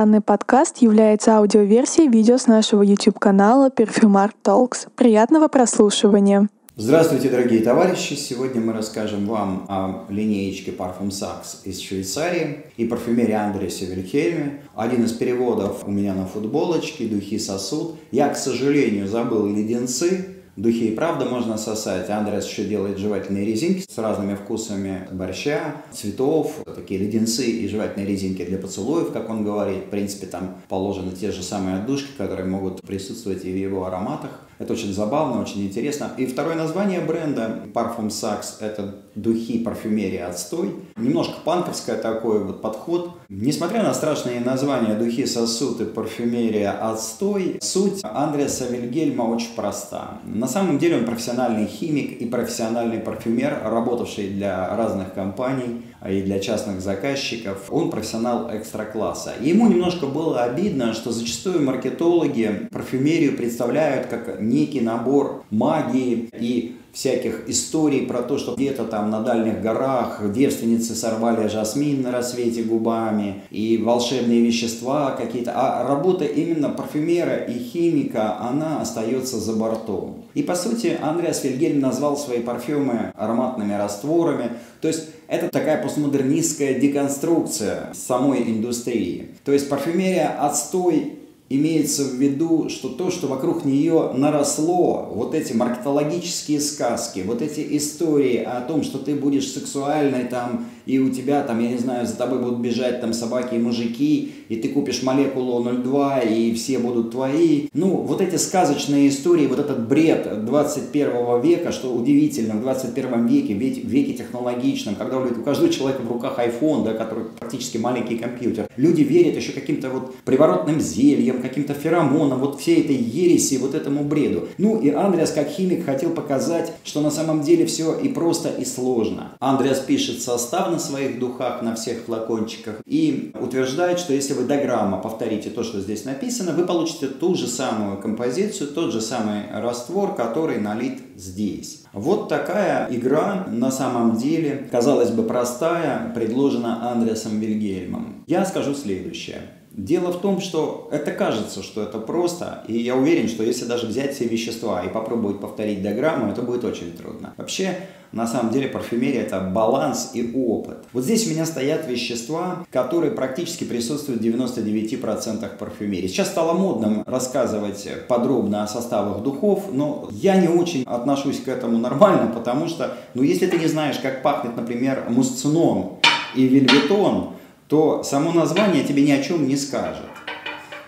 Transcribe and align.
Данный 0.00 0.22
подкаст 0.22 0.78
является 0.78 1.36
аудиоверсией 1.36 2.08
видео 2.08 2.38
с 2.38 2.46
нашего 2.46 2.80
YouTube-канала 2.80 3.68
Perfumart 3.68 4.32
Talks. 4.42 4.88
Приятного 4.96 5.48
прослушивания! 5.48 6.48
Здравствуйте, 6.74 7.28
дорогие 7.28 7.60
товарищи! 7.60 8.14
Сегодня 8.14 8.62
мы 8.62 8.72
расскажем 8.72 9.26
вам 9.26 9.66
о 9.68 10.06
линеечке 10.08 10.70
Parfum 10.70 11.10
Saks 11.10 11.64
из 11.64 11.80
Швейцарии 11.80 12.64
и 12.78 12.86
парфюмерии 12.86 13.34
Андреса 13.34 13.84
Вильхельме. 13.84 14.62
Один 14.74 15.04
из 15.04 15.12
переводов 15.12 15.84
у 15.86 15.90
меня 15.90 16.14
на 16.14 16.24
футболочке, 16.24 17.06
духи 17.06 17.38
сосуд. 17.38 17.96
Я, 18.10 18.30
к 18.30 18.38
сожалению, 18.38 19.06
забыл 19.06 19.48
леденцы, 19.48 20.28
Духи 20.56 20.88
и 20.88 20.94
правда 20.94 21.24
можно 21.24 21.56
сосать. 21.56 22.10
Андрес 22.10 22.46
еще 22.46 22.64
делает 22.64 22.98
жевательные 22.98 23.44
резинки 23.44 23.84
с 23.88 23.98
разными 23.98 24.34
вкусами 24.34 25.08
борща, 25.12 25.76
цветов, 25.92 26.54
такие 26.64 27.00
леденцы 27.00 27.44
и 27.44 27.68
жевательные 27.68 28.06
резинки 28.06 28.44
для 28.44 28.58
поцелуев, 28.58 29.12
как 29.12 29.30
он 29.30 29.44
говорит. 29.44 29.84
В 29.84 29.90
принципе, 29.90 30.26
там 30.26 30.56
положены 30.68 31.12
те 31.12 31.30
же 31.30 31.42
самые 31.42 31.76
отдушки, 31.76 32.10
которые 32.16 32.46
могут 32.46 32.82
присутствовать 32.82 33.44
и 33.44 33.52
в 33.52 33.56
его 33.56 33.86
ароматах. 33.86 34.30
Это 34.58 34.74
очень 34.74 34.92
забавно, 34.92 35.40
очень 35.40 35.62
интересно. 35.62 36.10
И 36.18 36.26
второе 36.26 36.54
название 36.54 37.00
бренда 37.00 37.62
Parfum 37.72 38.08
Saks– 38.08 38.56
это 38.60 38.96
духи 39.14 39.60
парфюмерии 39.60 40.18
отстой. 40.18 40.74
Немножко 40.96 41.36
панковское 41.42 41.96
такой 41.96 42.44
вот 42.44 42.60
подход. 42.60 43.12
Несмотря 43.32 43.84
на 43.84 43.94
страшные 43.94 44.40
названия 44.40 44.94
духи 44.94 45.24
сосуд 45.24 45.80
и 45.80 45.84
парфюмерия 45.84 46.72
отстой, 46.72 47.58
суть 47.60 48.00
Андреса 48.02 48.66
Вильгельма 48.66 49.22
очень 49.22 49.54
проста. 49.54 50.18
На 50.24 50.48
самом 50.48 50.78
деле 50.78 50.96
он 50.96 51.04
профессиональный 51.04 51.68
химик 51.68 52.20
и 52.20 52.26
профессиональный 52.26 52.98
парфюмер, 52.98 53.60
работавший 53.62 54.30
для 54.30 54.74
разных 54.76 55.14
компаний 55.14 55.82
и 56.08 56.22
для 56.22 56.40
частных 56.40 56.80
заказчиков. 56.80 57.66
Он 57.70 57.92
профессионал 57.92 58.50
экстра-класса. 58.52 59.34
Ему 59.40 59.68
немножко 59.68 60.06
было 60.06 60.42
обидно, 60.42 60.92
что 60.92 61.12
зачастую 61.12 61.62
маркетологи 61.62 62.68
парфюмерию 62.72 63.36
представляют 63.36 64.08
как 64.08 64.40
некий 64.40 64.80
набор 64.80 65.44
магии 65.50 66.28
и 66.32 66.79
всяких 66.92 67.48
историй 67.48 68.06
про 68.06 68.22
то, 68.22 68.38
что 68.38 68.54
где-то 68.54 68.84
там 68.84 69.10
на 69.10 69.20
дальних 69.20 69.60
горах 69.60 70.20
девственницы 70.32 70.94
сорвали 70.94 71.48
жасмин 71.48 72.02
на 72.02 72.10
рассвете 72.10 72.62
губами 72.62 73.42
и 73.50 73.78
волшебные 73.78 74.40
вещества 74.40 75.12
какие-то. 75.12 75.52
А 75.54 75.86
работа 75.86 76.24
именно 76.24 76.70
парфюмера 76.70 77.36
и 77.36 77.58
химика, 77.58 78.38
она 78.40 78.80
остается 78.80 79.38
за 79.38 79.52
бортом. 79.54 80.24
И 80.34 80.42
по 80.42 80.54
сути 80.54 80.96
Андреас 81.00 81.44
Вильгельм 81.44 81.80
назвал 81.80 82.16
свои 82.16 82.40
парфюмы 82.40 83.12
ароматными 83.16 83.74
растворами. 83.74 84.50
То 84.80 84.88
есть 84.88 85.08
это 85.28 85.48
такая 85.48 85.82
постмодернистская 85.82 86.80
деконструкция 86.80 87.90
самой 87.94 88.42
индустрии. 88.42 89.28
То 89.44 89.52
есть 89.52 89.68
парфюмерия 89.68 90.28
отстой 90.40 91.19
имеется 91.52 92.04
в 92.04 92.14
виду, 92.14 92.68
что 92.68 92.88
то, 92.88 93.10
что 93.10 93.26
вокруг 93.26 93.64
нее 93.64 94.12
наросло, 94.14 95.10
вот 95.12 95.34
эти 95.34 95.52
маркетологические 95.52 96.60
сказки, 96.60 97.24
вот 97.26 97.42
эти 97.42 97.76
истории 97.76 98.36
о 98.36 98.60
том, 98.60 98.84
что 98.84 98.98
ты 98.98 99.16
будешь 99.16 99.50
сексуальной 99.50 100.24
там, 100.24 100.66
и 100.90 100.98
у 100.98 101.08
тебя 101.08 101.42
там, 101.42 101.60
я 101.60 101.68
не 101.68 101.78
знаю, 101.78 102.04
за 102.04 102.16
тобой 102.16 102.40
будут 102.40 102.58
бежать 102.58 103.00
там 103.00 103.12
собаки 103.12 103.54
и 103.54 103.58
мужики, 103.58 104.32
и 104.48 104.56
ты 104.56 104.68
купишь 104.68 105.04
молекулу 105.04 105.62
02, 105.62 106.20
и 106.20 106.52
все 106.54 106.80
будут 106.80 107.12
твои. 107.12 107.68
Ну, 107.72 107.98
вот 107.98 108.20
эти 108.20 108.34
сказочные 108.34 109.08
истории, 109.08 109.46
вот 109.46 109.60
этот 109.60 109.86
бред 109.86 110.44
21 110.44 111.40
века, 111.42 111.70
что 111.70 111.94
удивительно, 111.94 112.54
в 112.54 112.62
21 112.62 113.26
веке, 113.28 113.54
в 113.54 113.58
веке 113.58 114.14
технологичном, 114.14 114.96
когда 114.96 115.18
у 115.18 115.28
каждого 115.44 115.72
человека 115.72 116.02
в 116.02 116.10
руках 116.10 116.40
iPhone, 116.40 116.84
да, 116.84 116.94
который 116.94 117.26
практически 117.38 117.78
маленький 117.78 118.18
компьютер, 118.18 118.66
люди 118.76 119.02
верят 119.02 119.36
еще 119.36 119.52
каким-то 119.52 119.90
вот 119.90 120.16
приворотным 120.24 120.80
зельям, 120.80 121.40
каким-то 121.40 121.74
феромоном, 121.74 122.40
вот 122.40 122.60
всей 122.60 122.80
этой 122.80 122.96
ереси, 122.96 123.58
вот 123.58 123.76
этому 123.76 124.02
бреду. 124.02 124.48
Ну 124.58 124.80
и 124.80 124.90
Андреас, 124.90 125.30
как 125.30 125.48
химик, 125.48 125.84
хотел 125.84 126.10
показать, 126.10 126.72
что 126.82 127.00
на 127.00 127.12
самом 127.12 127.42
деле 127.42 127.66
все 127.66 127.96
и 127.96 128.08
просто, 128.08 128.48
и 128.48 128.64
сложно. 128.64 129.36
Андреас 129.38 129.78
пишет 129.78 130.20
состав 130.20 130.72
на 130.72 130.79
своих 130.80 131.18
духах, 131.18 131.62
на 131.62 131.74
всех 131.74 132.00
флакончиках, 132.04 132.76
и 132.86 133.32
утверждает, 133.40 133.98
что 133.98 134.12
если 134.12 134.32
вы 134.32 134.44
до 134.44 134.56
грамма 134.56 134.98
повторите 134.98 135.50
то, 135.50 135.62
что 135.62 135.80
здесь 135.80 136.04
написано, 136.04 136.52
вы 136.52 136.64
получите 136.64 137.06
ту 137.06 137.34
же 137.34 137.46
самую 137.46 137.98
композицию, 137.98 138.70
тот 138.70 138.92
же 138.92 139.00
самый 139.00 139.42
раствор, 139.52 140.14
который 140.14 140.58
налит 140.58 141.00
здесь. 141.16 141.84
Вот 141.92 142.28
такая 142.28 142.88
игра 142.90 143.46
на 143.48 143.70
самом 143.70 144.16
деле, 144.16 144.68
казалось 144.70 145.10
бы, 145.10 145.22
простая, 145.24 146.12
предложена 146.14 146.90
Андреасом 146.90 147.38
Вильгельмом. 147.40 148.24
Я 148.26 148.44
скажу 148.44 148.74
следующее. 148.74 149.42
Дело 149.80 150.12
в 150.12 150.20
том, 150.20 150.42
что 150.42 150.90
это 150.92 151.10
кажется, 151.10 151.62
что 151.62 151.82
это 151.82 151.98
просто, 151.98 152.62
и 152.68 152.76
я 152.76 152.94
уверен, 152.94 153.28
что 153.28 153.42
если 153.42 153.64
даже 153.64 153.86
взять 153.86 154.14
все 154.14 154.26
вещества 154.26 154.82
и 154.84 154.90
попробовать 154.90 155.40
повторить 155.40 155.82
диаграмму, 155.82 156.30
это 156.30 156.42
будет 156.42 156.64
очень 156.64 156.92
трудно. 156.92 157.32
Вообще, 157.38 157.78
на 158.12 158.26
самом 158.26 158.52
деле 158.52 158.68
парфюмерия 158.68 159.22
это 159.22 159.40
баланс 159.40 160.10
и 160.12 160.32
опыт. 160.34 160.84
Вот 160.92 161.04
здесь 161.04 161.26
у 161.26 161.30
меня 161.30 161.46
стоят 161.46 161.88
вещества, 161.88 162.66
которые 162.70 163.12
практически 163.12 163.64
присутствуют 163.64 164.20
в 164.20 164.24
99% 164.24 165.48
парфюмерии. 165.56 166.08
Сейчас 166.08 166.28
стало 166.28 166.52
модным 166.52 167.02
рассказывать 167.06 167.88
подробно 168.06 168.64
о 168.64 168.68
составах 168.68 169.22
духов, 169.22 169.72
но 169.72 170.10
я 170.12 170.36
не 170.36 170.48
очень 170.48 170.82
отношусь 170.82 171.40
к 171.40 171.48
этому 171.48 171.78
нормально, 171.78 172.30
потому 172.34 172.68
что, 172.68 172.98
ну 173.14 173.22
если 173.22 173.46
ты 173.46 173.56
не 173.56 173.66
знаешь, 173.66 173.98
как 173.98 174.22
пахнет, 174.22 174.56
например, 174.58 175.06
мусцинон 175.08 175.92
и 176.36 176.46
вельветон, 176.46 177.30
то 177.70 178.02
само 178.02 178.32
название 178.32 178.82
тебе 178.82 179.04
ни 179.04 179.12
о 179.12 179.22
чем 179.22 179.46
не 179.46 179.56
скажет. 179.56 180.04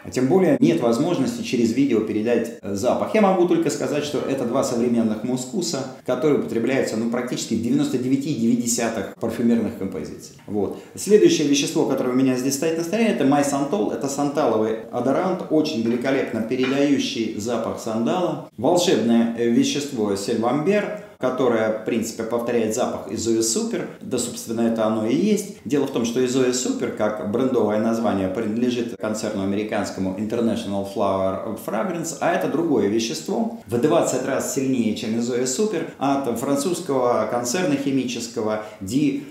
А 0.05 0.11
тем 0.11 0.27
более 0.27 0.57
нет 0.59 0.81
возможности 0.81 1.43
через 1.43 1.73
видео 1.75 2.01
передать 2.01 2.59
э, 2.61 2.75
запах. 2.75 3.15
Я 3.15 3.21
могу 3.21 3.47
только 3.47 3.71
сказать, 3.71 4.03
что 4.03 4.19
это 4.19 4.45
два 4.45 4.65
современных 4.65 5.23
мускуса, 5.23 5.87
которые 6.05 6.41
употребляются 6.41 6.97
ну, 6.97 7.09
практически 7.09 7.55
в 7.55 7.63
99,9 7.65 9.21
парфюмерных 9.21 9.79
композиций. 9.79 10.35
Вот. 10.49 10.83
Следующее 10.97 11.47
вещество, 11.47 11.87
которое 11.87 12.11
у 12.11 12.17
меня 12.17 12.37
здесь 12.37 12.55
стоит 12.55 12.79
на 12.79 12.83
столе, 12.83 13.07
это 13.07 13.25
майсантол. 13.25 13.93
Это 13.93 14.09
санталовый 14.09 14.81
одорант, 14.91 15.45
очень 15.51 15.83
великолепно 15.83 16.43
передающий 16.43 17.39
запах 17.39 17.79
сандала. 17.79 18.51
Волшебное 18.57 19.37
э, 19.39 19.49
вещество 19.51 20.17
сельвамбер 20.17 21.02
которая, 21.23 21.79
в 21.79 21.85
принципе, 21.85 22.25
повторяет 22.25 22.75
запах 22.75 23.13
Изоя 23.13 23.43
Супер. 23.43 23.89
Да, 24.01 24.19
собственно, 24.19 24.63
это 24.63 24.85
оно 24.87 25.07
и 25.07 25.15
есть. 25.15 25.59
Дело 25.65 25.87
в 25.87 25.93
том, 25.93 26.05
что 26.05 26.23
Изоя 26.27 26.53
Супер, 26.53 26.91
как 26.91 27.31
брендовое 27.31 27.79
название, 27.79 28.27
принадлежит 28.27 28.97
концерну 28.97 29.45
американскому 29.45 30.19
International 30.19 30.85
Flower 30.93 31.57
Fragrance, 31.65 32.17
а 32.19 32.33
это 32.33 32.49
другое 32.49 32.89
вещество, 32.89 33.61
в 33.69 33.81
20 33.81 34.27
раз 34.27 34.53
сильнее, 34.53 34.97
чем 34.97 35.17
Изоя 35.21 35.47
Супер, 35.47 35.93
от 35.99 36.37
французского 36.41 37.29
концерна 37.31 37.77
химического 37.77 38.65
DAT. 38.81 39.23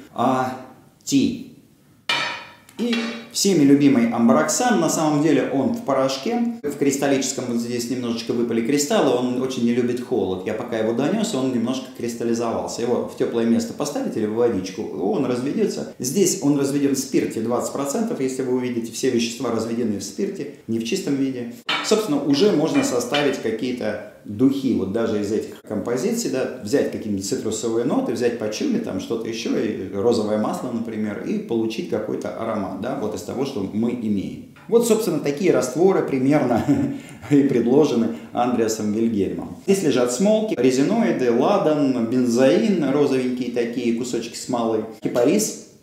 И 2.78 2.96
всеми 3.32 3.64
любимый 3.64 4.12
амброксан, 4.12 4.80
на 4.80 4.90
самом 4.90 5.24
деле 5.24 5.50
он 5.54 5.74
в 5.74 5.84
порошке, 5.84 6.60
в 6.62 6.78
кристаллическом, 6.78 7.46
вот 7.48 7.58
здесь 7.58 7.90
немножечко 7.90 8.34
выпали 8.34 8.66
кристаллы, 8.66 9.16
он 9.16 9.42
очень 9.42 9.64
не 9.64 9.74
любит 9.74 10.04
холод. 10.04 10.46
Я 10.46 10.54
пока 10.54 10.78
его 10.78 10.94
донес, 10.94 11.34
он 11.34 11.54
немножко 11.54 11.88
кристаллизовался. 11.98 12.82
Его 12.82 13.08
в 13.08 13.18
теплое 13.18 13.46
место 13.46 13.74
поставить 13.74 14.18
или 14.18 14.26
в 14.26 14.36
водичку, 14.36 14.84
он 14.84 15.26
разведется. 15.26 15.94
Здесь 16.00 16.40
он 16.42 16.60
разведен 16.60 16.96
в 16.96 17.00
спирте 17.00 17.42
20%, 17.42 18.22
если 18.22 18.42
вы 18.44 18.56
увидите, 18.56 18.92
все 18.92 19.10
вещества 19.10 19.52
разведены 19.52 20.00
в 20.00 20.04
спирте, 20.04 20.56
не 20.68 20.80
в 20.80 20.84
чистом 20.84 21.16
виде. 21.16 21.54
Собственно, 21.92 22.24
уже 22.24 22.54
можно 22.54 22.86
составить 22.86 23.42
какие-то 23.42 24.14
духи, 24.24 24.76
вот 24.76 24.94
даже 24.94 25.20
из 25.20 25.30
этих 25.30 25.62
композиций, 25.62 26.32
да, 26.32 26.62
взять 26.64 26.90
какие-нибудь 26.90 27.28
цитрусовые 27.28 27.84
ноты, 27.84 28.14
взять 28.14 28.40
пачули, 28.40 28.80
там 28.80 29.02
что-то 29.02 29.28
еще, 29.28 29.50
и 29.66 29.94
розовое 29.94 30.38
масло, 30.38 30.72
например, 30.72 31.26
и 31.28 31.40
получить 31.40 31.90
какой-то 31.90 32.30
аромат, 32.30 32.80
да, 32.80 32.98
вот 32.98 33.14
из 33.14 33.24
того, 33.24 33.44
что 33.46 33.70
мы 33.74 33.92
имеем. 33.92 34.56
Вот, 34.70 34.88
собственно, 34.88 35.20
такие 35.20 35.52
растворы 35.52 36.04
примерно 36.04 36.64
и 37.30 37.44
предложены 37.44 38.16
Андреасом 38.32 38.94
Вильгельмом. 38.94 39.58
Здесь 39.68 39.84
лежат 39.84 40.14
смолки, 40.14 40.56
резиноиды, 40.58 41.30
ладан, 41.30 42.06
бензоин, 42.06 42.90
розовенькие 42.90 43.52
такие 43.52 43.98
кусочки 43.98 44.38
смолы, 44.38 44.86
кипарис, 45.04 45.74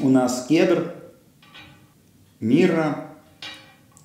у 0.00 0.08
нас 0.08 0.46
кедр, 0.48 0.94
мира 2.40 3.18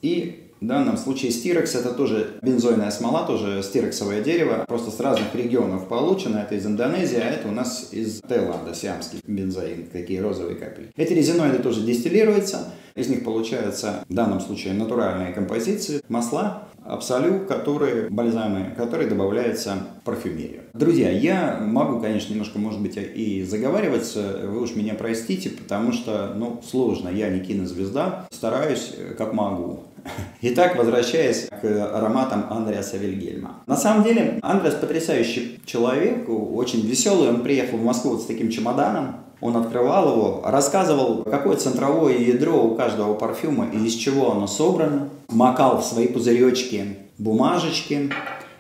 и 0.02 0.42
в 0.62 0.66
данном 0.66 0.98
случае 0.98 1.32
стирекс 1.32 1.76
это 1.76 1.92
тоже 1.94 2.40
бензойная 2.42 2.92
смола, 2.92 3.26
тоже 3.26 3.62
стирексовое 3.62 4.22
дерево, 4.22 4.66
просто 4.68 4.90
с 4.90 5.00
разных 5.00 5.36
регионов 5.36 5.88
получено. 5.88 6.38
Это 6.38 6.56
из 6.56 6.66
Индонезии, 6.66 7.18
а 7.18 7.30
это 7.30 7.48
у 7.48 7.52
нас 7.52 7.90
из 7.92 8.22
Таиланда, 8.22 8.74
сиамский 8.74 9.20
бензоин, 9.28 9.88
такие 9.92 10.22
розовые 10.22 10.56
капли. 10.56 10.92
Эти 10.96 11.14
резиноиды 11.14 11.60
тоже 11.60 11.82
дистиллируются, 11.82 12.72
Из 12.96 13.10
них 13.10 13.26
получаются 13.26 14.06
в 14.08 14.14
данном 14.14 14.40
случае 14.40 14.74
натуральные 14.74 15.34
композиции, 15.34 16.02
масла, 16.08 16.70
абсолю, 16.86 17.46
которые, 17.46 18.10
бальзамы, 18.10 18.74
которые 18.78 19.10
добавляются 19.10 19.76
в 20.00 20.06
парфюмерию. 20.06 20.62
Друзья, 20.74 21.10
я 21.10 21.60
могу, 21.62 22.00
конечно, 22.00 22.32
немножко, 22.32 22.58
может 22.58 22.80
быть, 22.80 22.96
и 22.98 23.44
заговариваться, 23.44 24.42
вы 24.46 24.62
уж 24.62 24.76
меня 24.76 24.94
простите, 24.94 25.50
потому 25.50 25.92
что, 25.92 26.34
ну, 26.36 26.62
сложно, 26.66 27.10
я 27.10 27.30
не 27.30 27.42
кинозвезда, 27.42 28.28
стараюсь 28.32 28.94
как 29.18 29.34
могу. 29.34 29.84
Итак, 30.42 30.76
возвращаясь 30.76 31.48
к 31.50 31.66
ароматам 31.66 32.46
Андреаса 32.50 32.98
Вильгельма. 32.98 33.64
На 33.66 33.76
самом 33.76 34.04
деле, 34.04 34.40
Андреас 34.44 34.76
потрясающий 34.76 35.60
человек, 35.66 36.30
очень 36.30 36.82
веселый. 36.82 37.30
Он 37.30 37.42
приехал 37.42 37.78
в 37.78 37.84
Москву 37.84 38.12
вот 38.12 38.22
с 38.22 38.26
таким 38.26 38.50
чемоданом, 38.50 39.26
он 39.42 39.58
открывал 39.58 40.12
его, 40.12 40.42
рассказывал, 40.46 41.24
какое 41.24 41.58
центровое 41.58 42.18
ядро 42.18 42.64
у 42.64 42.76
каждого 42.76 43.16
парфюма 43.16 43.68
и 43.72 43.86
из 43.86 43.94
чего 43.94 44.32
оно 44.32 44.48
собрано, 44.48 45.10
макал 45.30 45.82
в 45.82 45.86
свои 45.86 46.08
пузыречки 46.08 46.98
бумажечки, 47.18 48.12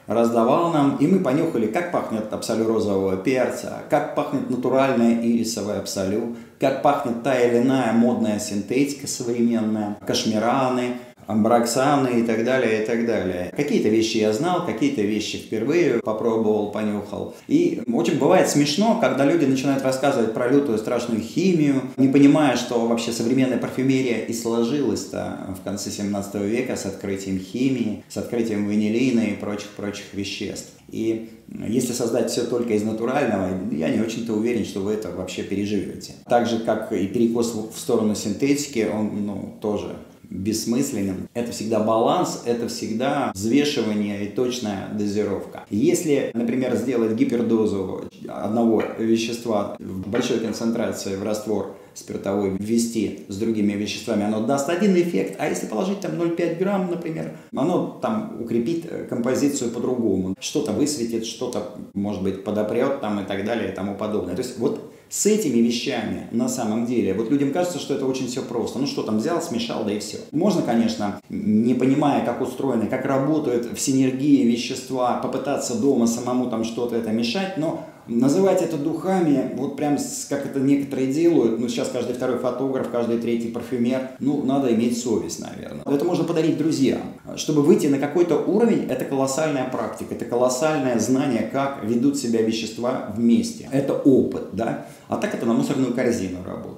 раздавал 0.08 0.72
нам, 0.72 0.98
и 0.98 1.08
мы 1.08 1.20
понюхали, 1.20 1.68
как 1.68 1.92
пахнет 1.92 2.32
абсолю 2.32 2.68
розового 2.68 3.18
перца, 3.18 3.84
как 3.90 4.16
пахнет 4.16 4.50
натуральная 4.50 5.22
ирисовая 5.22 5.80
абсолю, 5.80 6.36
как 6.60 6.82
пахнет 6.82 7.24
та 7.24 7.40
или 7.40 7.60
иная 7.60 7.92
модная 7.94 8.40
синтетика 8.40 9.08
современная, 9.08 9.98
кашмираны, 10.06 10.98
амбраксаны 11.28 12.20
и 12.20 12.24
так 12.24 12.44
далее, 12.44 12.84
и 12.84 12.86
так 12.86 13.06
далее. 13.06 13.52
Какие-то 13.56 13.90
вещи 13.90 14.18
я 14.18 14.34
знал, 14.34 14.66
какие-то 14.66 15.02
вещи 15.02 15.38
впервые 15.38 16.00
попробовал, 16.00 16.72
понюхал. 16.72 17.36
И 17.48 17.82
очень 17.92 18.18
бывает 18.18 18.50
смешно, 18.50 19.00
когда 19.02 19.26
люди 19.26 19.46
начинают 19.46 19.84
рассказывать 19.84 20.34
про 20.34 20.50
лютую 20.50 20.78
страшную 20.78 21.22
химию, 21.22 21.82
не 21.98 22.08
понимая, 22.08 22.56
что 22.56 22.86
вообще 22.88 23.12
современная 23.12 23.58
парфюмерия 23.58 24.20
и 24.26 24.34
сложилась-то 24.34 25.56
в 25.60 25.64
конце 25.64 25.90
17 25.90 26.36
века 26.36 26.76
с 26.76 26.86
открытием 26.86 27.40
химии, 27.40 28.04
с 28.10 28.18
открытием 28.18 28.68
ванилина 28.68 29.22
и 29.22 29.34
прочих-прочих 29.34 30.14
веществ. 30.14 30.72
И 30.90 31.30
если 31.50 31.94
создать 31.94 32.32
все 32.32 32.44
только 32.44 32.74
из 32.74 32.84
натурального, 32.84 33.50
я 33.72 33.90
не 33.90 34.02
очень-то 34.02 34.34
уверен, 34.34 34.66
что 34.66 34.82
вы 34.82 34.94
это 34.94 35.10
вообще 35.10 35.44
переживете. 35.44 36.14
Так 36.28 36.48
же, 36.48 36.60
как 36.60 36.92
и 36.92 37.08
перекос 37.08 37.54
в 37.54 37.78
сторону 37.78 38.16
синтетики, 38.16 38.88
он 38.92 39.26
ну, 39.26 39.56
тоже 39.62 39.96
бессмысленным. 40.30 41.28
Это 41.34 41.52
всегда 41.52 41.80
баланс, 41.80 42.44
это 42.46 42.68
всегда 42.68 43.32
взвешивание 43.34 44.26
и 44.26 44.28
точная 44.30 44.90
дозировка. 44.94 45.66
Если, 45.70 46.32
например, 46.34 46.76
сделать 46.76 47.14
гипердозу 47.14 48.06
одного 48.28 48.84
вещества 49.00 49.76
в 49.80 50.10
большой 50.10 50.40
концентрации 50.40 51.16
в 51.16 51.24
раствор 51.24 51.76
спиртовой 51.94 52.58
ввести 52.60 53.22
с 53.30 53.38
другими 53.38 53.74
веществами, 53.74 54.24
оно 54.24 54.42
даст 54.46 54.70
один 54.70 54.96
эффект, 54.96 55.36
а 55.40 55.48
если 55.48 55.68
положить 55.68 56.02
там 56.02 56.12
0,5 56.12 56.58
грамм, 56.58 56.92
например, 56.92 57.38
оно 57.56 58.00
там 58.02 58.38
укрепит 58.42 59.08
композицию 59.10 59.72
по-другому. 59.72 60.36
Что-то 60.40 60.74
высветит, 60.74 61.26
что-то, 61.26 61.76
может 61.94 62.22
быть, 62.22 62.44
подопрет 62.44 63.00
там 63.00 63.22
и 63.22 63.26
так 63.26 63.46
далее 63.46 63.72
и 63.72 63.76
тому 63.76 63.96
подобное. 63.96 64.36
То 64.36 64.42
есть 64.42 64.60
вот 64.60 64.92
с 65.10 65.26
этими 65.26 65.60
вещами 65.60 66.28
на 66.32 66.50
самом 66.50 66.86
деле, 66.86 67.14
вот 67.14 67.30
людям 67.30 67.52
кажется, 67.52 67.80
что 67.80 67.94
это 67.94 68.06
очень 68.06 68.28
все 68.28 68.42
просто. 68.42 68.80
Ну 68.80 68.88
что 68.88 69.04
там, 69.04 69.20
взял, 69.20 69.42
смешал, 69.42 69.84
да 69.86 69.94
и 69.94 70.00
все. 70.00 70.20
Можно, 70.32 70.62
конечно, 70.62 71.20
не 71.30 71.74
понимая, 71.74 72.26
как 72.26 72.42
устроены, 72.42 72.88
как 72.88 73.06
работают 73.06 73.68
в 73.74 73.80
синергии 73.80 74.44
вещества, 74.44 75.20
попытаться 75.22 75.76
дома 75.80 76.08
самому 76.08 76.50
там 76.50 76.64
что-то 76.64 76.96
это 76.96 77.12
мешать, 77.12 77.58
но 77.58 77.86
Называть 78.08 78.62
это 78.62 78.78
духами, 78.78 79.52
вот 79.56 79.76
прям 79.76 79.98
как 80.30 80.46
это 80.46 80.60
некоторые 80.60 81.12
делают, 81.12 81.60
ну 81.60 81.68
сейчас 81.68 81.90
каждый 81.90 82.16
второй 82.16 82.38
фотограф, 82.38 82.90
каждый 82.92 83.18
третий 83.20 83.50
парфюмер, 83.50 84.12
ну 84.20 84.44
надо 84.44 84.74
иметь 84.74 85.02
совесть, 85.02 85.40
наверное. 85.40 85.84
Это 85.86 86.06
можно 86.06 86.24
подарить 86.24 86.58
друзьям. 86.58 87.14
Чтобы 87.36 87.62
выйти 87.64 87.88
на 87.88 87.98
какой-то 87.98 88.38
уровень, 88.38 88.86
это 88.90 89.06
колоссальная 89.06 89.70
практика, 89.70 90.14
это 90.14 90.26
колоссальное 90.26 91.00
знание, 91.00 91.50
как 91.52 91.84
ведут 91.84 92.18
себя 92.18 92.42
вещества 92.42 93.14
вместе. 93.16 93.68
Это 93.72 93.94
опыт, 93.94 94.50
да? 94.54 94.86
А 95.08 95.18
так 95.18 95.34
это 95.34 95.46
на 95.46 95.54
мусорную 95.54 95.94
корзину 95.94 96.38
работает. 96.46 96.75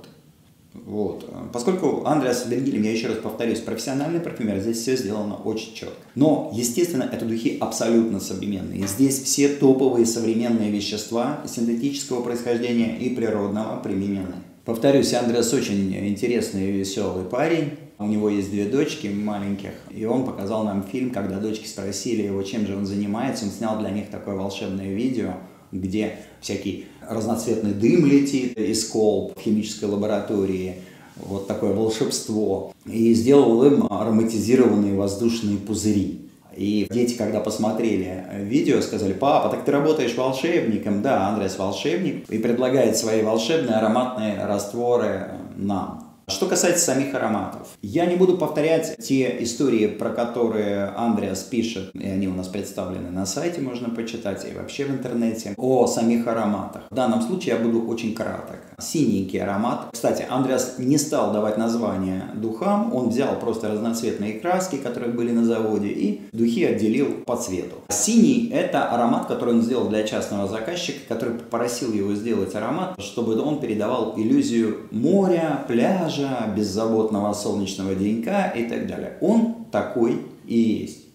Вот. 0.85 1.29
Поскольку 1.51 2.05
Андреас 2.05 2.45
Бергилем, 2.45 2.83
я 2.83 2.91
еще 2.91 3.07
раз 3.07 3.17
повторюсь, 3.17 3.59
профессиональный 3.59 4.19
парфюмер, 4.19 4.59
здесь 4.59 4.77
все 4.77 4.95
сделано 4.95 5.35
очень 5.35 5.73
четко. 5.73 5.95
Но, 6.15 6.51
естественно, 6.53 7.09
это 7.11 7.25
духи 7.25 7.57
абсолютно 7.59 8.19
современные. 8.19 8.87
Здесь 8.87 9.21
все 9.21 9.49
топовые 9.49 10.05
современные 10.05 10.71
вещества 10.71 11.41
синтетического 11.45 12.21
происхождения 12.21 12.97
и 12.97 13.09
природного 13.09 13.81
применены. 13.81 14.35
Повторюсь, 14.65 15.13
Андреас 15.13 15.53
очень 15.53 15.95
интересный 16.09 16.69
и 16.69 16.71
веселый 16.73 17.23
парень. 17.25 17.71
У 17.99 18.05
него 18.05 18.29
есть 18.29 18.51
две 18.51 18.65
дочки 18.65 19.07
маленьких, 19.07 19.71
и 19.89 20.05
он 20.05 20.23
показал 20.23 20.63
нам 20.63 20.83
фильм, 20.83 21.09
когда 21.09 21.39
дочки 21.39 21.65
спросили 21.65 22.21
его, 22.23 22.43
чем 22.43 22.67
же 22.67 22.75
он 22.75 22.85
занимается. 22.85 23.45
Он 23.45 23.51
снял 23.51 23.79
для 23.79 23.89
них 23.89 24.09
такое 24.11 24.35
волшебное 24.35 24.93
видео, 24.93 25.33
где 25.71 26.17
всякий 26.41 26.85
разноцветный 27.07 27.73
дым 27.73 28.05
летит 28.05 28.57
из 28.57 28.87
колб 28.87 29.37
в 29.37 29.41
химической 29.41 29.85
лаборатории, 29.85 30.75
вот 31.17 31.47
такое 31.47 31.73
волшебство, 31.73 32.73
и 32.85 33.13
сделал 33.13 33.63
им 33.63 33.87
ароматизированные 33.89 34.95
воздушные 34.95 35.57
пузыри. 35.57 36.21
И 36.55 36.87
дети, 36.89 37.13
когда 37.13 37.39
посмотрели 37.39 38.25
видео, 38.39 38.81
сказали, 38.81 39.13
папа, 39.13 39.49
так 39.49 39.63
ты 39.63 39.71
работаешь 39.71 40.15
волшебником? 40.15 41.03
Да, 41.03 41.27
Андрес 41.27 41.57
волшебник, 41.57 42.27
и 42.29 42.39
предлагает 42.39 42.97
свои 42.97 43.21
волшебные 43.21 43.75
ароматные 43.75 44.43
растворы 44.43 45.31
нам. 45.55 46.06
Что 46.29 46.45
касается 46.45 46.83
самих 46.83 47.15
ароматов, 47.15 47.69
я 47.81 48.05
не 48.05 48.17
буду 48.17 48.37
повторять 48.37 48.97
те 48.97 49.41
истории, 49.43 49.87
про 49.87 50.09
которые 50.09 50.87
Андреас 50.87 51.43
пишет, 51.43 51.91
и 51.95 52.05
они 52.05 52.27
у 52.27 52.33
нас 52.33 52.49
представлены 52.49 53.09
на 53.11 53.25
сайте, 53.25 53.61
можно 53.61 53.89
почитать, 53.89 54.45
и 54.45 54.53
вообще 54.53 54.83
в 54.83 54.91
интернете, 54.91 55.53
о 55.55 55.87
самих 55.87 56.27
ароматах. 56.27 56.81
В 56.91 56.93
данном 56.93 57.21
случае 57.21 57.55
я 57.55 57.63
буду 57.63 57.81
очень 57.87 58.13
краток. 58.13 58.59
Синенький 58.77 59.41
аромат. 59.41 59.87
Кстати, 59.93 60.25
Андреас 60.29 60.75
не 60.79 60.97
стал 60.97 61.31
давать 61.31 61.57
название 61.57 62.25
духам, 62.35 62.93
он 62.93 63.07
взял 63.07 63.39
просто 63.39 63.69
разноцветные 63.69 64.33
краски, 64.33 64.75
которые 64.75 65.13
были 65.13 65.31
на 65.31 65.45
заводе, 65.45 65.87
и 65.87 66.23
духи 66.33 66.65
отделил 66.65 67.21
по 67.25 67.37
цвету. 67.37 67.77
Синий– 67.87 68.49
это 68.53 68.83
аромат, 68.83 69.27
который 69.27 69.53
он 69.53 69.61
сделал 69.61 69.87
для 69.87 70.03
частного 70.03 70.49
заказчика, 70.49 70.99
который 71.07 71.35
попросил 71.35 71.93
его 71.93 72.13
сделать 72.15 72.53
аромат, 72.53 73.01
чтобы 73.01 73.39
он 73.41 73.61
передавал 73.61 74.15
иллюзию 74.17 74.87
моря, 74.91 75.63
пляжа, 75.69 76.16
пляжа, 76.17 76.53
беззаботного 76.55 77.33
солнечного 77.33 77.95
денька 77.95 78.51
и 78.55 78.63
так 78.63 78.87
далее. 78.87 79.17
Он 79.21 79.65
такой 79.71 80.21
и 80.45 80.59
есть. 80.59 81.05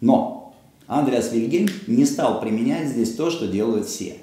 Но 0.00 0.54
Андреас 0.86 1.32
Вильгельм 1.32 1.68
не 1.86 2.04
стал 2.04 2.40
применять 2.40 2.88
здесь 2.88 3.14
то, 3.14 3.30
что 3.30 3.46
делают 3.46 3.86
все. 3.86 4.16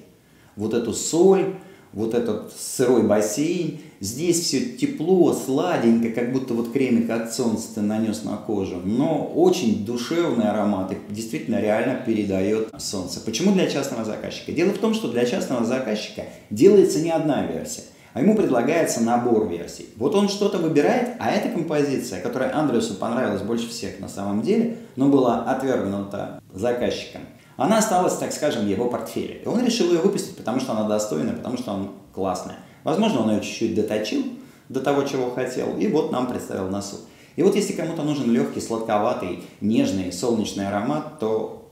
Вот 0.55 0.73
эту 0.73 0.93
соль, 0.93 1.55
вот 1.93 2.13
этот 2.13 2.53
сырой 2.53 3.03
бассейн. 3.03 3.79
Здесь 4.01 4.39
все 4.39 4.61
тепло, 4.77 5.33
сладенько, 5.33 6.11
как 6.11 6.31
будто 6.31 6.53
вот 6.53 6.71
кремик 6.71 7.09
от 7.09 7.33
солнца 7.33 7.67
ты 7.75 7.81
нанес 7.81 8.23
на 8.23 8.37
кожу. 8.37 8.81
Но 8.83 9.25
очень 9.35 9.85
душевный 9.85 10.49
аромат 10.49 10.93
и 10.93 11.13
действительно 11.13 11.59
реально 11.59 11.95
передает 11.95 12.69
солнце. 12.77 13.19
Почему 13.19 13.51
для 13.51 13.69
частного 13.69 14.05
заказчика? 14.05 14.53
Дело 14.53 14.71
в 14.71 14.77
том, 14.77 14.93
что 14.93 15.09
для 15.09 15.25
частного 15.25 15.65
заказчика 15.65 16.23
делается 16.49 17.01
не 17.01 17.11
одна 17.11 17.45
версия 17.45 17.83
а 18.13 18.21
ему 18.21 18.35
предлагается 18.35 19.01
набор 19.01 19.47
версий. 19.47 19.89
Вот 19.97 20.15
он 20.15 20.29
что-то 20.29 20.57
выбирает, 20.57 21.09
а 21.19 21.31
эта 21.31 21.49
композиция, 21.49 22.21
которая 22.21 22.55
Андреасу 22.55 22.95
понравилась 22.95 23.41
больше 23.41 23.69
всех 23.69 23.99
на 23.99 24.07
самом 24.07 24.41
деле, 24.41 24.77
но 24.95 25.09
была 25.09 25.43
отвергнута 25.43 26.41
заказчиком, 26.53 27.21
она 27.57 27.79
осталась, 27.79 28.15
так 28.15 28.31
скажем, 28.31 28.65
в 28.65 28.69
его 28.69 28.89
портфеле. 28.89 29.41
И 29.43 29.47
он 29.47 29.63
решил 29.65 29.91
ее 29.91 29.99
выпустить, 29.99 30.37
потому 30.37 30.61
что 30.61 30.71
она 30.71 30.87
достойная, 30.87 31.33
потому 31.33 31.57
что 31.57 31.73
она 31.73 31.87
классная. 32.13 32.55
Возможно, 32.85 33.21
он 33.21 33.31
ее 33.31 33.41
чуть-чуть 33.41 33.75
доточил 33.75 34.23
до 34.69 34.79
того, 34.79 35.03
чего 35.03 35.29
хотел, 35.31 35.77
и 35.77 35.87
вот 35.87 36.11
нам 36.11 36.27
представил 36.27 36.69
на 36.69 36.81
суд. 36.81 37.01
И 37.35 37.43
вот 37.43 37.55
если 37.55 37.73
кому-то 37.73 38.03
нужен 38.03 38.31
легкий, 38.31 38.61
сладковатый, 38.61 39.43
нежный, 39.59 40.13
солнечный 40.13 40.67
аромат, 40.67 41.19
то 41.19 41.69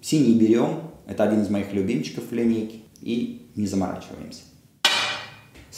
синий 0.00 0.34
берем, 0.34 0.80
это 1.06 1.24
один 1.24 1.42
из 1.42 1.50
моих 1.50 1.72
любимчиков 1.72 2.24
в 2.30 2.32
линейке, 2.32 2.78
и 3.00 3.50
не 3.54 3.66
заморачиваемся. 3.66 4.40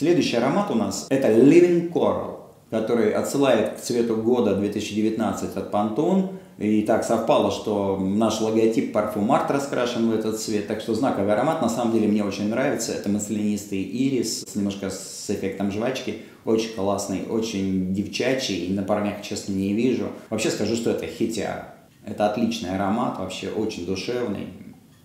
Следующий 0.01 0.37
аромат 0.37 0.71
у 0.71 0.75
нас 0.75 1.09
это 1.11 1.31
Living 1.31 1.93
Coral, 1.93 2.39
который 2.71 3.13
отсылает 3.13 3.75
к 3.75 3.81
цвету 3.83 4.17
года 4.17 4.55
2019 4.55 5.55
от 5.55 5.71
Pantone. 5.71 6.39
И 6.57 6.81
так 6.81 7.05
совпало, 7.05 7.51
что 7.51 7.99
наш 7.99 8.41
логотип 8.41 8.95
парфюм 8.95 9.31
Арт 9.31 9.51
раскрашен 9.51 10.09
в 10.09 10.15
этот 10.15 10.41
цвет, 10.41 10.69
так 10.69 10.81
что 10.81 10.95
знаковый 10.95 11.35
аромат 11.35 11.61
на 11.61 11.69
самом 11.69 11.93
деле 11.93 12.09
мне 12.09 12.25
очень 12.25 12.49
нравится. 12.49 12.93
Это 12.93 13.11
маслянистый 13.11 13.83
ирис, 13.83 14.47
немножко 14.55 14.89
с 14.89 15.29
эффектом 15.29 15.71
жвачки. 15.71 16.23
Очень 16.47 16.75
классный, 16.75 17.27
очень 17.29 17.93
девчачий, 17.93 18.69
и 18.69 18.73
на 18.73 18.83
парнях, 18.83 19.21
честно, 19.21 19.53
не 19.53 19.75
вижу. 19.75 20.07
Вообще 20.31 20.49
скажу, 20.49 20.77
что 20.77 20.93
это 20.93 21.07
хитяр. 21.07 21.75
Это 22.07 22.25
отличный 22.31 22.75
аромат, 22.75 23.19
вообще 23.19 23.51
очень 23.51 23.85
душевный. 23.85 24.47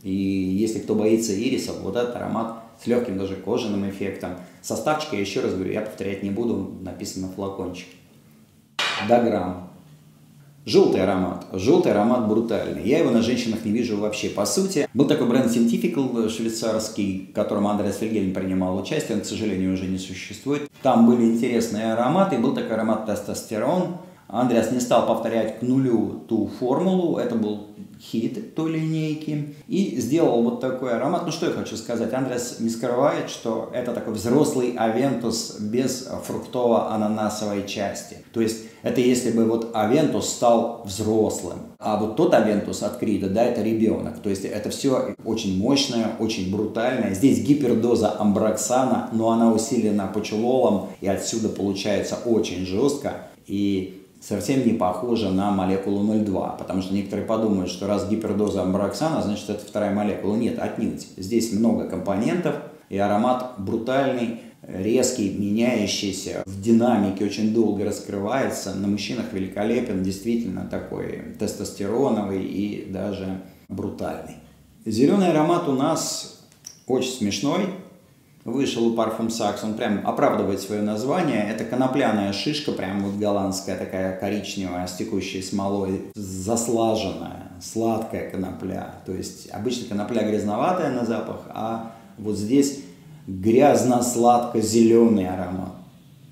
И 0.04 0.14
если 0.14 0.80
кто 0.80 0.96
боится 0.96 1.34
ирисов, 1.38 1.82
вот 1.82 1.98
этот 1.98 2.16
аромат 2.16 2.60
с 2.82 2.88
легким 2.88 3.18
даже 3.18 3.36
кожаным 3.36 3.90
эффектом. 3.90 4.32
Составчик, 4.66 5.14
я 5.14 5.20
еще 5.20 5.42
раз 5.42 5.54
говорю, 5.54 5.72
я 5.72 5.82
повторять 5.82 6.24
не 6.24 6.32
буду, 6.32 6.72
написано 6.82 7.30
флакончик. 7.36 7.86
до 9.08 9.22
грамм. 9.22 9.70
Желтый 10.66 11.04
аромат. 11.04 11.46
Желтый 11.54 11.92
аромат 11.92 12.28
брутальный. 12.28 12.82
Я 12.84 12.98
его 12.98 13.12
на 13.12 13.22
женщинах 13.22 13.64
не 13.64 13.72
вижу 13.72 13.98
вообще. 13.98 14.30
По 14.30 14.48
сути, 14.48 14.90
был 14.96 15.06
такой 15.06 15.28
бренд 15.28 15.56
Scientifical 15.56 16.28
швейцарский, 16.28 17.28
в 17.30 17.36
котором 17.36 17.68
Андреас 17.68 18.02
Вильгельм 18.02 18.34
принимал 18.34 18.76
участие. 18.76 19.18
Он, 19.18 19.22
к 19.22 19.26
сожалению, 19.28 19.76
уже 19.76 19.86
не 19.86 20.00
существует. 20.00 20.68
Там 20.82 21.06
были 21.06 21.26
интересные 21.26 21.94
ароматы. 21.94 22.40
Был 22.40 22.56
такой 22.56 22.72
аромат 22.74 23.06
тестостерон. 23.06 23.98
Андреас 24.28 24.72
не 24.72 24.80
стал 24.80 25.06
повторять 25.08 25.60
к 25.60 25.62
нулю 25.62 26.22
ту 26.28 26.48
формулу. 26.60 27.18
Это 27.18 27.36
был 27.36 27.68
хит 28.02 28.56
той 28.56 28.72
линейки 28.74 29.56
и 29.68 30.00
сделал 30.00 30.44
вот 30.44 30.60
такой 30.60 30.96
аромат. 30.96 31.24
Ну 31.26 31.32
что 31.32 31.48
я 31.48 31.52
хочу 31.54 31.78
сказать, 31.78 32.14
Андрес 32.14 32.60
не 32.60 32.70
скрывает, 32.70 33.30
что 33.30 33.70
это 33.74 33.94
такой 33.94 34.14
взрослый 34.14 34.76
Авентус 34.78 35.58
без 35.60 36.08
фруктово-ананасовой 36.28 37.68
части. 37.68 38.18
То 38.34 38.42
есть 38.42 38.66
это 38.82 39.02
если 39.02 39.32
бы 39.32 39.46
вот 39.46 39.72
Авентус 39.74 40.30
стал 40.30 40.82
взрослым, 40.86 41.58
а 41.80 41.98
вот 41.98 42.16
тот 42.16 42.34
Авентус 42.34 42.84
от 42.84 42.98
Крида, 42.98 43.30
да, 43.30 43.44
это 43.44 43.62
ребенок. 43.62 44.20
То 44.20 44.30
есть 44.30 44.46
это 44.46 44.70
все 44.70 45.16
очень 45.24 45.58
мощное, 45.58 46.12
очень 46.20 46.52
брутальное. 46.52 47.14
Здесь 47.14 47.40
гипердоза 47.40 48.20
амброксана, 48.20 49.10
но 49.14 49.30
она 49.30 49.52
усилена 49.52 50.08
пачулолом, 50.08 50.90
и 51.02 51.08
отсюда 51.08 51.50
получается 51.50 52.18
очень 52.26 52.66
жестко. 52.66 53.14
И 53.48 54.05
совсем 54.28 54.66
не 54.66 54.74
похожа 54.74 55.30
на 55.30 55.52
молекулу 55.52 56.04
0,2, 56.04 56.58
потому 56.58 56.82
что 56.82 56.94
некоторые 56.94 57.28
подумают, 57.28 57.70
что 57.70 57.88
раз 57.88 58.10
гипердоза 58.10 58.64
амброксана, 58.64 59.22
значит 59.22 59.50
это 59.50 59.66
вторая 59.66 59.94
молекула. 59.94 60.36
Нет, 60.36 60.58
отнюдь. 60.60 61.08
Здесь 61.18 61.54
много 61.54 61.88
компонентов, 61.88 62.56
и 62.90 62.98
аромат 62.98 63.56
брутальный, 63.58 64.42
резкий, 64.62 65.30
меняющийся, 65.30 66.44
в 66.46 66.62
динамике 66.62 67.26
очень 67.26 67.54
долго 67.54 67.86
раскрывается, 67.86 68.74
на 68.74 68.88
мужчинах 68.88 69.32
великолепен, 69.32 70.04
действительно 70.04 70.68
такой 70.70 71.36
тестостероновый 71.40 72.44
и 72.44 72.90
даже 72.92 73.42
брутальный. 73.68 74.38
Зеленый 74.86 75.30
аромат 75.30 75.68
у 75.68 75.74
нас 75.74 76.48
очень 76.88 77.12
смешной, 77.12 77.68
вышел 78.46 78.88
у 78.88 78.96
Parfum 78.96 79.28
Saks, 79.28 79.60
он 79.64 79.74
прям 79.74 80.08
оправдывает 80.08 80.62
свое 80.62 80.82
название. 80.82 81.46
Это 81.50 81.66
конопляная 81.66 82.32
шишка, 82.32 82.72
прям 82.72 83.04
вот 83.04 83.16
голландская 83.16 83.78
такая 83.78 84.18
коричневая, 84.18 84.88
с 84.88 84.94
текущей 84.94 85.42
смолой, 85.42 86.04
заслаженная, 86.14 87.52
сладкая 87.60 88.30
конопля. 88.30 88.96
То 89.06 89.12
есть 89.12 89.50
обычно 89.50 89.90
конопля 89.90 90.24
грязноватая 90.24 90.92
на 90.92 91.06
запах, 91.06 91.42
а 91.50 91.92
вот 92.18 92.38
здесь 92.38 92.80
грязно-сладко-зеленый 93.28 95.28
аромат. 95.28 95.74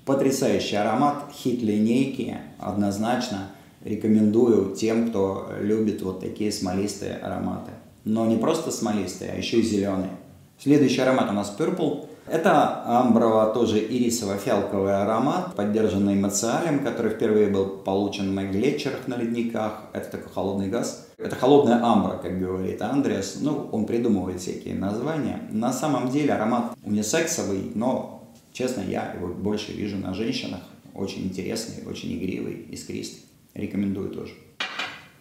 Потрясающий 0.06 0.76
аромат, 0.76 1.24
хит 1.32 1.62
линейки, 1.62 2.38
однозначно 2.58 3.48
рекомендую 3.82 4.76
тем, 4.76 5.08
кто 5.08 5.48
любит 5.60 6.02
вот 6.02 6.20
такие 6.20 6.52
смолистые 6.52 7.16
ароматы. 7.16 7.72
Но 8.04 8.26
не 8.26 8.36
просто 8.36 8.70
смолистые, 8.70 9.32
а 9.32 9.36
еще 9.36 9.60
и 9.60 9.62
зеленые. 9.62 10.10
Следующий 10.58 11.00
аромат 11.00 11.30
у 11.30 11.32
нас 11.32 11.54
Purple. 11.58 12.08
Это 12.26 12.82
амброво, 12.86 13.52
тоже 13.52 13.78
ирисово-фиалковый 13.80 15.02
аромат, 15.02 15.54
поддержанный 15.54 16.14
мациалем, 16.14 16.82
который 16.82 17.12
впервые 17.12 17.48
был 17.48 17.66
получен 17.66 18.34
на 18.34 18.44
глетчерах 18.44 19.06
на 19.08 19.16
ледниках. 19.16 19.82
Это 19.92 20.12
такой 20.12 20.32
холодный 20.32 20.68
газ. 20.68 21.08
Это 21.18 21.36
холодная 21.36 21.84
амбра, 21.84 22.16
как 22.16 22.38
говорит 22.38 22.80
Андреас. 22.80 23.38
Ну, 23.42 23.68
он 23.72 23.84
придумывает 23.84 24.40
всякие 24.40 24.74
названия. 24.74 25.40
На 25.50 25.70
самом 25.70 26.08
деле 26.08 26.32
аромат 26.32 26.72
унисексовый, 26.82 27.72
но, 27.74 28.26
честно, 28.52 28.80
я 28.80 29.12
его 29.12 29.28
больше 29.28 29.72
вижу 29.72 29.98
на 29.98 30.14
женщинах. 30.14 30.60
Очень 30.94 31.24
интересный, 31.24 31.86
очень 31.86 32.16
игривый, 32.16 32.68
искристый. 32.70 33.24
Рекомендую 33.52 34.10
тоже. 34.10 34.32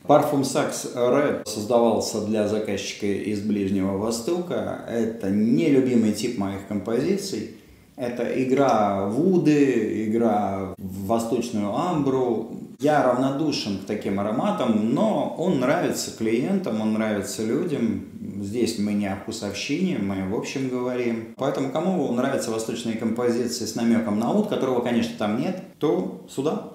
Парфум 0.05 0.43
Сакс 0.43 0.85
Red 0.95 1.47
создавался 1.47 2.25
для 2.25 2.49
заказчика 2.49 3.05
из 3.05 3.39
Ближнего 3.39 3.97
Востока. 3.97 4.81
Это 4.89 5.29
нелюбимый 5.29 6.11
тип 6.11 6.37
моих 6.37 6.67
композиций. 6.67 7.51
Это 7.95 8.23
игра 8.43 9.07
вуды, 9.07 10.05
игра 10.05 10.73
в 10.77 11.05
восточную 11.05 11.73
амбру. 11.73 12.51
Я 12.79 13.01
равнодушен 13.01 13.77
к 13.77 13.85
таким 13.85 14.19
ароматам, 14.19 14.93
но 14.93 15.35
он 15.37 15.61
нравится 15.61 16.11
клиентам, 16.17 16.81
он 16.81 16.93
нравится 16.93 17.45
людям. 17.45 18.03
Здесь 18.41 18.79
мы 18.79 18.91
не 18.93 19.07
о 19.07 19.15
вкусовщине, 19.15 19.99
мы 19.99 20.27
в 20.27 20.35
общем 20.35 20.67
говорим. 20.67 21.33
Поэтому 21.37 21.71
кому 21.71 22.11
нравятся 22.11 22.51
восточные 22.51 22.97
композиции 22.97 23.63
с 23.63 23.75
намеком 23.75 24.19
на 24.19 24.33
уд, 24.33 24.49
которого, 24.49 24.81
конечно, 24.81 25.13
там 25.17 25.39
нет, 25.39 25.61
то 25.79 26.25
сюда. 26.27 26.71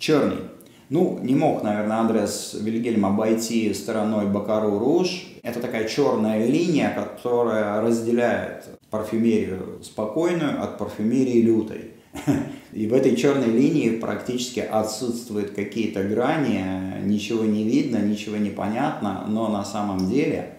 Черный. 0.00 0.55
Ну, 0.88 1.18
не 1.20 1.34
мог, 1.34 1.64
наверное, 1.64 1.96
Андреас 1.96 2.54
Вильгельм 2.60 3.04
обойти 3.06 3.74
стороной 3.74 4.26
Бакару 4.26 4.78
Руж. 4.78 5.26
Это 5.42 5.60
такая 5.60 5.88
черная 5.88 6.46
линия, 6.46 6.92
которая 6.94 7.80
разделяет 7.80 8.64
парфюмерию 8.90 9.80
спокойную 9.82 10.62
от 10.62 10.78
парфюмерии 10.78 11.42
лютой. 11.42 11.90
И 12.72 12.86
в 12.86 12.94
этой 12.94 13.16
черной 13.16 13.50
линии 13.50 13.90
практически 13.90 14.60
отсутствуют 14.60 15.50
какие-то 15.50 16.04
грани, 16.04 17.04
ничего 17.04 17.44
не 17.44 17.64
видно, 17.64 17.96
ничего 17.96 18.36
не 18.36 18.50
понятно, 18.50 19.24
но 19.28 19.48
на 19.48 19.64
самом 19.64 20.08
деле 20.08 20.58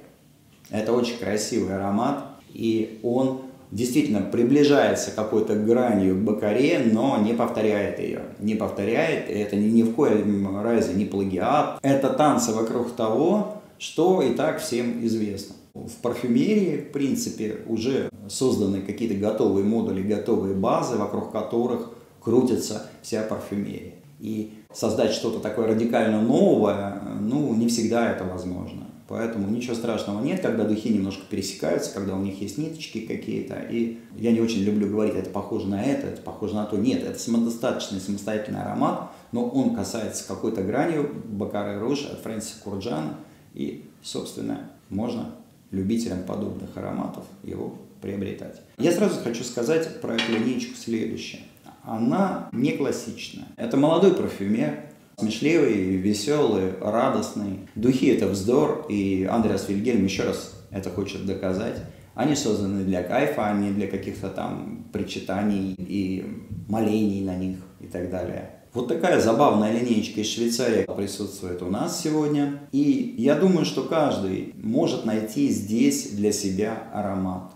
это 0.69 0.91
очень 0.91 1.17
красивый 1.17 1.75
аромат, 1.75 2.25
и 2.53 2.99
он 3.01 3.41
действительно 3.71 4.21
приближается 4.21 5.11
какой-то 5.11 5.55
гранью 5.55 6.15
к 6.15 6.19
Бакаре, 6.19 6.79
но 6.91 7.17
не 7.17 7.33
повторяет 7.33 7.99
ее. 7.99 8.21
Не 8.39 8.55
повторяет, 8.55 9.29
это 9.29 9.55
ни, 9.55 9.67
ни 9.69 9.83
в 9.83 9.93
коем 9.93 10.61
разе 10.61 10.93
не 10.93 11.05
плагиат. 11.05 11.79
Это 11.81 12.09
танцы 12.09 12.53
вокруг 12.53 12.91
того, 12.93 13.61
что 13.77 14.21
и 14.21 14.33
так 14.33 14.59
всем 14.59 15.05
известно. 15.05 15.55
В 15.73 16.01
парфюмерии, 16.01 16.77
в 16.77 16.91
принципе, 16.91 17.57
уже 17.67 18.09
созданы 18.27 18.81
какие-то 18.81 19.15
готовые 19.15 19.63
модули, 19.63 20.01
готовые 20.01 20.55
базы, 20.55 20.95
вокруг 20.95 21.31
которых 21.31 21.91
крутится 22.21 22.87
вся 23.03 23.21
парфюмерия. 23.21 23.93
И 24.19 24.53
создать 24.73 25.11
что-то 25.11 25.39
такое 25.39 25.67
радикально 25.67 26.21
новое, 26.21 27.01
ну, 27.21 27.53
не 27.53 27.67
всегда 27.67 28.11
это 28.11 28.23
возможно. 28.23 28.86
Поэтому 29.07 29.49
ничего 29.49 29.73
страшного 29.73 30.21
нет, 30.21 30.41
когда 30.41 30.65
духи 30.65 30.89
немножко 30.89 31.23
пересекаются, 31.29 31.93
когда 31.93 32.15
у 32.15 32.21
них 32.21 32.41
есть 32.41 32.57
ниточки 32.57 32.99
какие-то. 33.01 33.55
И 33.69 33.99
я 34.17 34.33
не 34.33 34.41
очень 34.41 34.63
люблю 34.63 34.89
говорить, 34.89 35.15
это 35.15 35.29
похоже 35.29 35.67
на 35.67 35.81
это, 35.81 36.07
это 36.07 36.21
похоже 36.21 36.55
на 36.55 36.65
то. 36.65 36.75
Нет, 36.75 37.03
это 37.03 37.17
самодостаточный, 37.17 38.01
самостоятельный 38.01 38.61
аромат, 38.61 39.09
но 39.31 39.47
он 39.47 39.75
касается 39.75 40.27
какой-то 40.27 40.61
гранью 40.61 41.09
Бакары 41.25 41.79
Руж 41.79 42.05
от 42.05 42.19
Фрэнсиса 42.19 42.61
Курджана. 42.61 43.15
И, 43.53 43.85
собственно, 44.03 44.69
можно 44.89 45.31
любителям 45.71 46.23
подобных 46.23 46.75
ароматов 46.75 47.23
его 47.43 47.75
приобретать. 48.01 48.61
Я 48.77 48.91
сразу 48.91 49.21
хочу 49.21 49.43
сказать 49.43 50.01
про 50.01 50.15
эту 50.15 50.31
линейку 50.33 50.75
следующее. 50.75 51.41
Она 51.83 52.49
не 52.51 52.73
классичная. 52.73 53.47
Это 53.55 53.77
молодой 53.77 54.13
парфюмер, 54.13 54.83
Смешливый, 55.19 55.95
веселый, 55.95 56.73
радостный. 56.79 57.67
Духи– 57.73 58.05
это 58.15 58.27
вздор, 58.27 58.85
и 58.87 59.23
Андреас 59.23 59.67
Вильгельм 59.67 60.05
еще 60.05 60.25
раз 60.25 60.53
это 60.69 60.91
хочет 60.91 61.25
доказать. 61.25 61.81
Они 62.13 62.35
созданы 62.35 62.83
для 62.83 63.01
кайфа, 63.01 63.47
а 63.47 63.53
не 63.55 63.71
для 63.71 63.87
каких-то 63.87 64.29
там 64.29 64.85
причитаний 64.93 65.73
и 65.79 66.23
молений 66.67 67.25
на 67.25 67.35
них 67.35 67.57
и 67.79 67.87
так 67.87 68.11
далее. 68.11 68.51
Вот 68.75 68.89
такая 68.89 69.19
забавная 69.19 69.71
линейка 69.71 70.21
из 70.21 70.27
Швейцарии 70.27 70.85
присутствует 70.95 71.63
у 71.63 71.65
нас 71.65 71.99
сегодня. 71.99 72.59
И 72.71 73.15
я 73.17 73.33
думаю, 73.33 73.65
что 73.65 73.85
каждый 73.85 74.53
может 74.61 75.03
найти 75.03 75.49
здесь 75.49 76.11
для 76.11 76.31
себя 76.31 76.83
аромат. 76.93 77.53